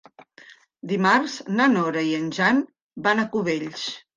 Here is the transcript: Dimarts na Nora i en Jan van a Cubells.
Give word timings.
Dimarts 0.91 1.35
na 1.59 1.67
Nora 1.75 2.05
i 2.09 2.17
en 2.23 2.27
Jan 2.39 2.65
van 3.09 3.25
a 3.27 3.31
Cubells. 3.37 3.89